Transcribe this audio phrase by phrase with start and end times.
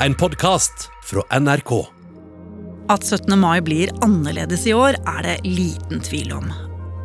[0.00, 1.86] en podkast fra NRK.
[2.88, 3.38] At 17.
[3.38, 6.50] mai blir annerledes i år, er det liten tvil om.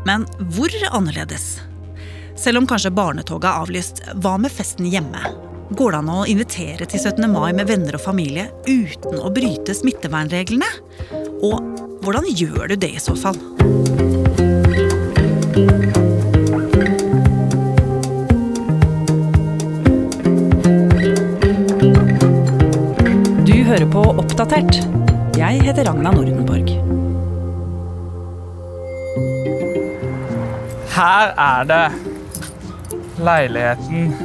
[0.05, 1.61] Men hvor annerledes?
[2.35, 5.23] Selv om kanskje barnetoget er avlyst, hva med festen hjemme?
[5.71, 7.29] Går det an å invitere til 17.
[7.31, 10.67] mai med venner og familie uten å bryte smittevernreglene?
[11.47, 13.39] Og hvordan gjør du det i så fall?
[24.41, 24.79] Oppdatert.
[25.37, 26.71] Jeg heter Ragna Nordenborg.
[30.95, 31.83] Her er det
[33.21, 34.15] leiligheten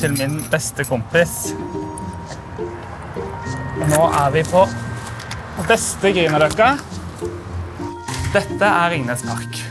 [0.00, 1.36] til min beste kompis.
[2.58, 4.66] Og nå er vi på
[5.70, 6.72] beste Grünerløkka.
[8.34, 9.62] Dette er Ringnes Park.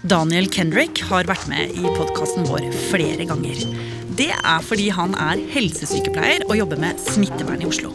[0.00, 3.68] Daniel Kendrick har vært med i podkasten vår flere ganger.
[4.16, 7.92] Det er fordi han er helsesykepleier og jobber med smittevern i Oslo.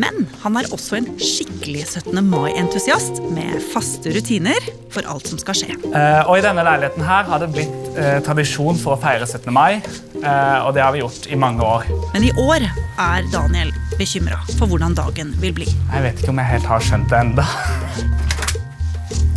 [0.00, 2.18] Men han er også en skikkelig 17.
[2.26, 5.76] mai-entusiast med faste rutiner for alt som skal skje.
[5.76, 9.50] Eh, og I denne leiligheten her har det blitt eh, tradisjon for å feire 17.
[9.54, 9.78] mai.
[10.18, 11.86] Eh, og det har vi gjort i mange år.
[12.14, 15.68] Men i år er Daniel bekymra for hvordan dagen vil bli.
[15.70, 17.46] Jeg vet ikke om jeg helt har skjønt det enda.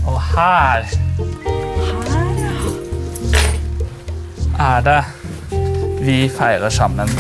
[0.08, 0.88] Og her
[4.58, 5.02] er det
[6.02, 7.12] vi feirer sammen.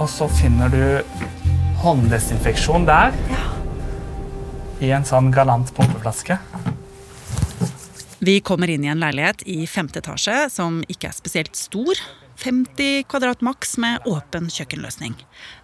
[0.00, 1.13] Og så finner du
[1.84, 3.12] hånddesinfeksjon der.
[4.80, 6.38] I en sånn galant pumpeflaske.
[8.24, 11.98] Vi kommer inn i en leilighet i femte etasje som ikke er spesielt stor.
[12.40, 15.14] 50 kvadrat maks med åpen kjøkkenløsning.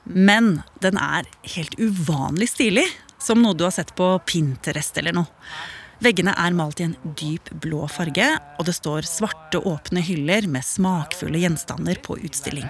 [0.04, 2.86] Men den er helt uvanlig stilig,
[3.18, 5.32] som noe du har sett på Pinterest eller noe.
[6.04, 10.64] Veggene er malt i en dyp blå farge, og det står svarte, åpne hyller med
[10.64, 12.68] smakfulle gjenstander på utstilling.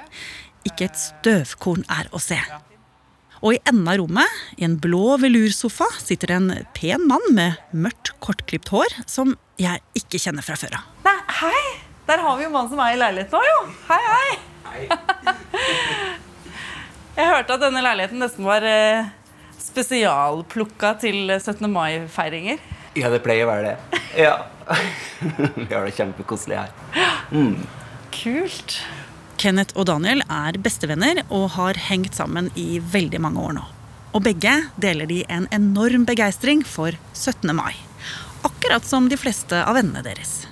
[0.67, 2.39] Ikke et støvkorn er å se.
[3.41, 7.56] Og i enden av rommet, i en blå velursofa, sitter det en pen mann med
[7.72, 10.90] mørkt, kortklipt hår som jeg ikke kjenner fra før av.
[11.06, 11.62] Nei, hei!
[12.11, 13.61] Der har vi jo mannen som er i leiligheten òg, jo.
[13.89, 14.90] Hei, hei.
[17.17, 19.08] Jeg hørte at denne leiligheten nesten var eh,
[19.61, 21.64] spesialplukka til 17.
[21.73, 22.61] mai-feiringer.
[22.98, 24.00] Ja, det pleier å være det.
[24.20, 24.36] Ja.
[25.56, 26.70] Vi har det kjempekoselig her.
[28.14, 28.80] Kult.
[29.40, 33.62] Kenneth og Daniel er bestevenner og har hengt sammen i veldig mange år nå.
[34.12, 34.52] Og begge
[34.83, 37.48] deler de en enorm begeistring for 17.
[37.56, 37.73] mai.
[38.45, 40.42] Akkurat som de fleste av vennene deres.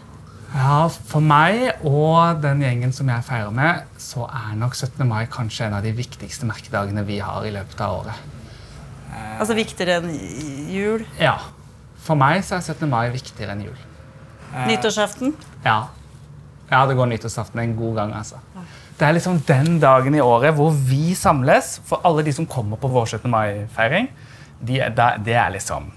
[0.55, 5.05] Ja, For meg og den gjengen som jeg feirer med, så er nok 17.
[5.05, 8.25] mai kanskje en av de viktigste merkedagene vi har i løpet av året.
[9.37, 11.05] Altså viktigere enn jul.
[11.21, 11.37] Ja.
[12.07, 12.89] For meg så er 17.
[12.89, 13.87] mai viktigere enn jul.
[14.65, 15.37] Nyttårsaften.
[15.67, 15.91] Ja.
[16.71, 18.37] Ja, det går nyttårsaften en god gang, altså.
[18.99, 21.79] Det er liksom den dagen i året hvor vi samles.
[21.87, 23.31] For alle de som kommer på vår 17.
[23.31, 24.09] mai-feiring,
[24.69, 25.93] er- det er liksom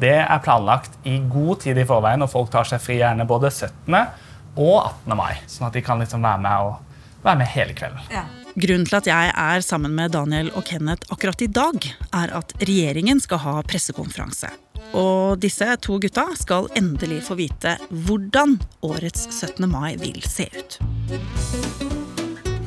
[0.00, 3.50] Det er planlagt i god tid i forveien, og folk tar seg fri gjerne både
[3.50, 3.94] 17.
[4.56, 5.16] og 18.
[5.16, 5.34] mai.
[5.46, 6.76] Sånn at de kan liksom være med, og,
[7.22, 8.00] være med hele kvelden.
[8.58, 12.52] Grunnen til at jeg er sammen med Daniel og Kenneth akkurat i dag, er at
[12.60, 14.50] regjeringen skal ha pressekonferanse.
[14.98, 19.68] Og disse to gutta skal endelig få vite hvordan årets 17.
[19.70, 20.78] mai vil se ut.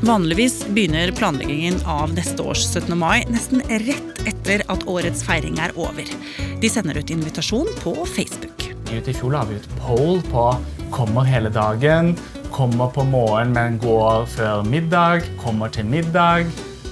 [0.06, 2.98] Vanligvis begynner planleggingen av neste års 17.
[2.98, 6.10] mai nesten rett etter at årets feiring er over.
[6.62, 8.68] De sender ut invitasjon på Facebook.
[8.92, 10.46] Ut I fjor la vi ut poll på
[10.92, 12.16] 'kommer hele dagen',
[12.52, 16.46] 'kommer på morgen, men går før middag', 'kommer til middag'.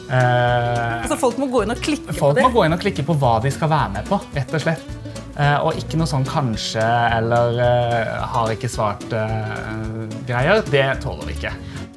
[0.10, 2.44] Eh, Altså Folk må gå inn og klikke Folk på det.
[2.44, 4.62] Folk må gå inn og klikke på hva de skal være med på, rett og
[4.62, 5.03] slett.
[5.34, 6.84] Eh, og ikke noe sånn kanskje
[7.18, 10.62] eller eh, har ikke svart-greier.
[10.70, 11.54] det tåler vi ikke.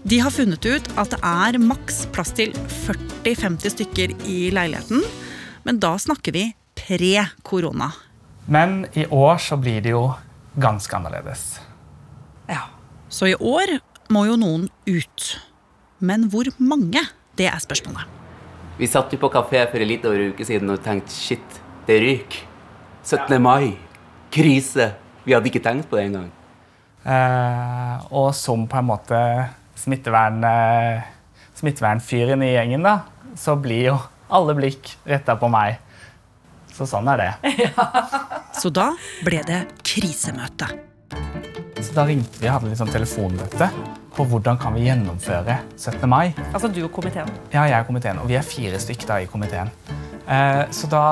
[0.08, 2.54] De har funnet ut at det er maks plass til
[2.86, 5.04] 40-50 stykker i leiligheten.
[5.68, 6.46] Men da snakker vi
[6.78, 7.90] pre-korona.
[8.46, 10.06] Men i år så blir det jo
[10.56, 11.58] ganske annerledes.
[12.48, 12.70] Ja.
[13.08, 15.28] Så i år må jo noen ut.
[15.98, 17.02] Men hvor mange?
[17.36, 18.06] Det er spørsmålet.
[18.78, 21.60] Vi satt jo på kafé for en litt over en uke siden og tenkte shit,
[21.88, 22.55] det ryker.
[23.06, 23.38] 17.
[23.42, 23.76] mai.
[24.34, 24.90] Krise.
[25.22, 26.26] Vi hadde ikke tenkt på det engang.
[27.06, 29.18] Eh, og som på en måte
[29.78, 31.04] smittevern, eh,
[31.54, 32.96] smittevernfyren i gjengen, da,
[33.38, 35.78] så blir jo alle blikk retta på meg.
[36.74, 37.54] Så sånn er det.
[38.60, 38.88] Så da
[39.22, 40.66] ble det krisemøte.
[41.78, 43.70] Så da ringte vi og hadde litt sånn telefonmøte
[44.16, 46.08] på hvordan kan vi gjennomføre 17.
[46.10, 46.34] mai.
[46.50, 47.30] Altså du og komiteen.
[47.54, 49.70] Ja, jeg og komiteen, og vi er fire stykk da i komiteen.
[50.26, 51.02] Eh, så da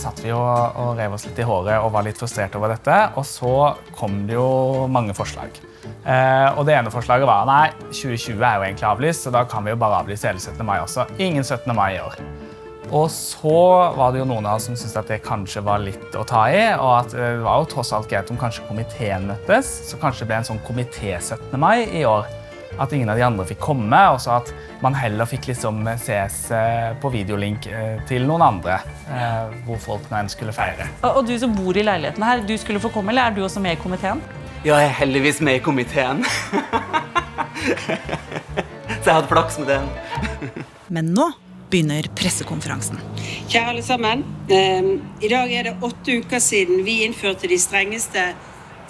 [0.00, 2.98] satt vi og, og rev oss litt i håret og var litt frustrert over dette.
[3.20, 3.52] Og så
[3.96, 5.60] kom det jo mange forslag.
[6.06, 9.66] Eh, og det ene forslaget var nei, 2020 er jo egentlig avlyst, så da kan
[9.66, 10.64] vi jo bare avlyse hele 17.
[10.66, 11.06] mai også.
[11.18, 11.70] Ingen 17.
[11.76, 12.20] mai i år.
[12.94, 13.58] Og så
[13.98, 16.44] var det jo noen av oss som syntes at det kanskje var litt å ta
[16.54, 16.62] i.
[16.78, 20.30] Og at det var jo tross alt greit om kanskje komiteen møttes, så kanskje det
[20.30, 21.56] ble en sånn komité-17.
[21.58, 22.30] mai i år.
[22.78, 24.50] At ingen av de andre fikk komme, og så at
[24.82, 28.80] man heller fikk liksom ses eh, på videolink eh, til noen andre.
[29.08, 30.84] eh, Hvor folk nå enn skulle feire.
[31.08, 33.62] Og, du som bor i leiligheten her, du skulle få komme, eller er du også
[33.64, 34.20] med i komiteen?
[34.66, 36.24] Ja, jeg er heldigvis med i komiteen.
[38.96, 39.88] Så jeg hadde flaks med den.
[40.92, 41.30] Men nå
[41.70, 42.98] begynner pressekonferansen.
[43.50, 44.22] Kjære alle sammen.
[44.50, 44.92] Eh,
[45.26, 48.28] I dag er det åtte uker siden vi innførte de strengeste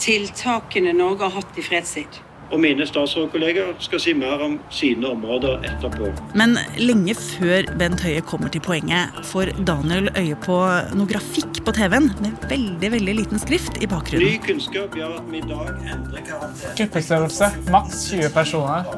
[0.03, 2.19] tiltakene Norge har hatt i fredstid.
[2.53, 6.13] Og mine statsrådkolleger skal si mer om sine områder etterpå.
[6.39, 10.59] Men lenge før Bent Høie kommer til poenget, får Daniel øye på
[10.95, 14.29] noe grafikk på TV-en med veldig veldig liten skrift i bakgrunnen.
[14.29, 16.77] Ny kunnskap gjør at vi i dag endrer karakter.
[16.79, 18.95] Gruppestørrelse maks 20 personer.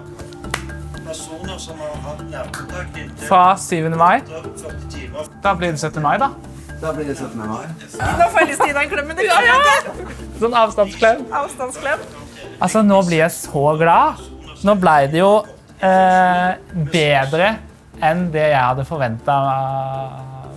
[1.08, 3.88] Personer som har hatt nærkontakt inntil Fra 7.
[3.96, 4.20] mai.
[5.42, 6.02] Da blir det 17.
[6.04, 6.28] mai, da.
[6.82, 7.38] Da blir det 17.
[7.48, 7.64] mai.
[7.96, 10.16] Nå får jeg lyst til å gi deg en klem.
[10.38, 11.24] Sånn avstandsklem.
[11.32, 12.08] Avstandsklem.
[12.58, 14.22] Altså, nå blir jeg så glad.
[14.66, 15.32] Nå ble det jo
[15.78, 16.56] eh,
[16.90, 17.52] bedre
[18.02, 19.36] enn det jeg hadde forventa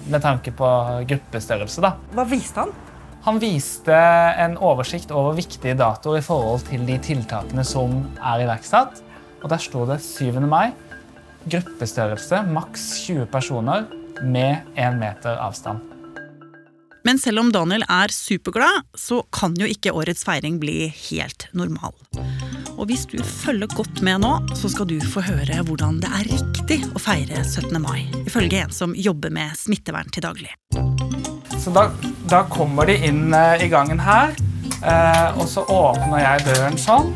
[0.09, 0.69] med tanke på
[1.09, 1.83] gruppestørrelse.
[1.83, 1.94] da.
[2.15, 2.74] Hva viste han?
[3.21, 3.94] Han viste
[4.42, 9.03] en oversikt over viktige datoer i forhold til de tiltakene som er iverksatt.
[9.44, 10.42] Og der sto det 7.
[10.42, 10.71] mai.
[11.45, 13.86] Gruppestørrelse maks 20 personer
[14.21, 15.91] med én meter avstand.
[17.03, 21.95] Men selv om Daniel er superglad, så kan jo ikke årets feiring bli helt normal.
[22.77, 26.30] Og hvis du følger godt med nå, så skal du få høre hvordan det er
[26.30, 27.74] riktig å feire 17.
[27.81, 30.53] mai, ifølge en som jobber med smittevern til daglig.
[31.62, 31.88] Så da,
[32.30, 34.33] da kommer de inn eh, i gangen her,
[34.81, 37.13] eh, og så åpner jeg døren sånn.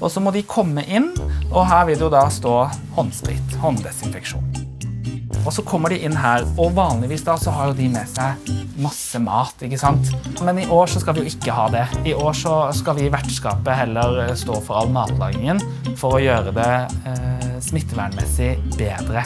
[0.00, 1.10] Og så må de komme inn,
[1.50, 2.56] og her vil det jo da stå
[2.96, 4.59] håndsprit, hånddesinfeksjon.
[5.46, 8.50] Og så kommer de inn her, og vanligvis da så har jo de med seg
[8.80, 10.10] masse mat, ikke sant?
[10.44, 11.86] Men i år så skal vi jo ikke ha det.
[12.08, 15.60] I år så skal vi i vertskapet heller eh, stå for all matlagingen
[16.00, 16.70] for å gjøre det
[17.10, 19.24] eh, smittevernmessig bedre.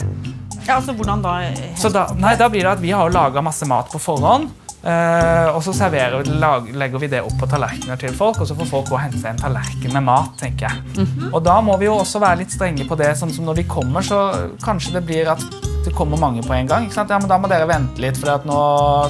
[0.65, 1.35] Ja, altså hvordan da?
[1.77, 4.49] Så da, nei, da blir det at vi har jo laga masse mat på forhånd.
[4.81, 8.57] eh, og så serverer, lag, legger vi det opp på tallerkener til folk, og så
[8.57, 10.33] får folk gå og hente en tallerken med mat.
[10.41, 11.07] tenker jeg.
[11.31, 13.13] Og da må vi jo også være litt strenge på det.
[13.19, 15.45] sånn som Når de kommer, så kanskje det blir at
[15.85, 16.89] det kommer mange på en gang.
[16.89, 18.59] Ja, men Da må dere vente litt, for nå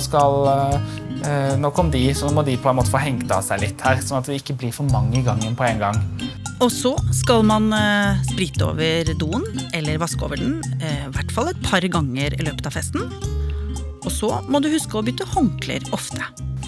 [0.03, 0.95] skal eh,
[1.25, 3.85] eh, Nå kom de, så må de på en måte få hengt av seg litt
[3.85, 4.01] her.
[4.03, 6.01] Sånn at det ikke blir for mange i gangen på en gang.
[6.63, 9.43] Og så skal man eh, sprite over doen,
[9.75, 13.09] eller vaske over den, eh, i hvert fall et par ganger i løpet av festen.
[14.05, 16.23] Og så må du huske å bytte håndklær ofte.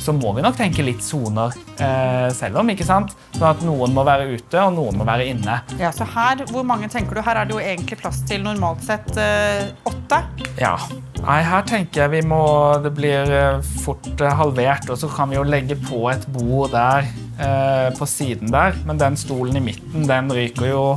[0.07, 1.51] Så må vi nok tenke litt soner
[1.83, 2.69] eh, selv om.
[2.71, 3.11] ikke sant?
[3.35, 5.57] Sånn at noen må være ute, og noen må være inne.
[5.81, 7.19] Ja, så her, hvor mange tenker du?
[7.25, 10.21] Her er det jo egentlig plass til normalt sett eh, åtte.
[10.61, 10.77] Ja.
[11.25, 12.39] Nei, her tenker jeg vi må
[12.85, 16.71] Det blir eh, fort eh, halvert, og så kan vi jo legge på et bord
[16.71, 17.09] der
[17.43, 18.79] eh, på siden der.
[18.87, 20.87] Men den stolen i midten, den ryker jo.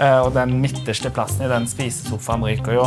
[0.00, 2.86] og den midterste plassen i den spisesofaen ryker jo.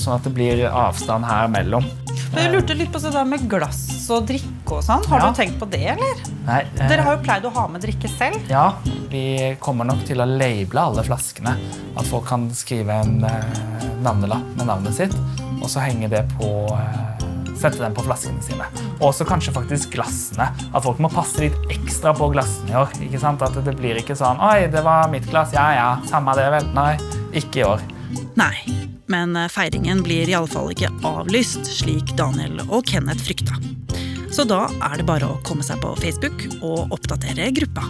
[0.00, 1.84] Sånn at det blir avstand her mellom.
[2.32, 5.04] Men jeg lurte litt på det der med glass og drikke og sånn.
[5.10, 5.30] Har Ja.
[5.30, 6.14] du tenkt på det, eller?
[6.46, 8.40] Nei, eh, Dere har jo pleid å ha med drikke selv.
[8.48, 8.74] Ja,
[9.10, 11.56] vi kommer nok til å labele alle flaskene.
[11.96, 13.44] At folk kan skrive en eh,
[14.02, 15.14] navnelapp med navnet sitt,
[15.60, 17.06] og så henge det på eh,
[17.60, 18.64] Sette den på flaskene sine.
[19.02, 20.46] Og også kanskje faktisk glassene.
[20.74, 22.88] At folk må passe litt ekstra på glassene i år.
[23.04, 23.42] ikke sant?
[23.42, 25.52] At det blir ikke sånn Oi, det var mitt glass.
[25.52, 26.64] Ja ja, samme det vel.
[26.72, 26.96] Nei,
[27.36, 27.80] ikke i år.
[28.40, 28.56] Nei,
[29.08, 33.52] men eh, feiringen blir i alle fall ikke avlyst, slik Daniel og Kenneth frykta.
[34.30, 37.88] Så da er det bare å komme seg på Facebook og oppdatere gruppa.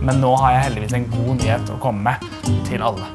[0.00, 3.08] Men nå har jeg heldigvis en god nyhet å komme med til alle.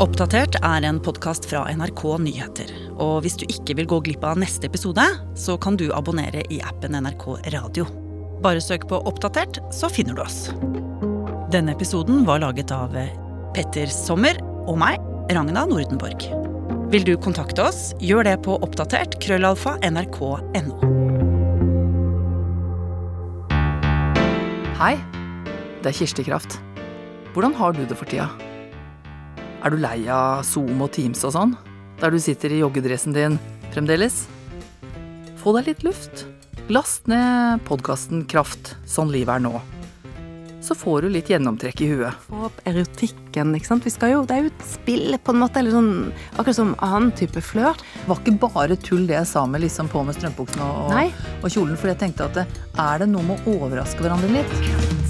[0.00, 2.72] Oppdatert er en podkast fra NRK Nyheter.
[2.96, 5.04] Og hvis du ikke vil gå glipp av neste episode,
[5.36, 7.84] så kan du abonnere i appen NRK Radio.
[8.40, 10.46] Bare søk på Oppdatert, så finner du oss.
[11.56, 12.92] Denne episoden var laget av
[13.56, 14.36] Petter Sommer
[14.68, 15.00] og meg,
[15.32, 16.26] Ragna Nordenborg.
[16.92, 20.74] Vil du kontakte oss, gjør det på oppdatert krøllalfa nrk.no.
[24.76, 24.90] Hei,
[25.80, 26.58] det er Kirsti Kraft.
[27.32, 28.28] Hvordan har du det for tida?
[29.64, 31.56] Er du lei av Zoom og Teams og sånn?
[32.02, 33.38] Der du sitter i joggedressen din
[33.70, 34.26] fremdeles?
[35.40, 36.26] Få deg litt luft.
[36.68, 39.54] Last ned podkasten Kraft sånn livet er nå.
[40.66, 42.26] Så får du litt gjennomtrekk i huet.
[42.26, 43.86] Få opp erotikken, ikke sant.
[43.86, 45.92] Vi skal jo, det er jo et spill på en måte, eller sånn
[46.34, 47.84] akkurat som annen type flørt.
[48.02, 50.96] Det var ikke bare tull det jeg sa med liksom på med strømbuksene og,
[51.42, 55.05] og kjolen, for jeg tenkte at det, er det noe med å overraske hverandre litt?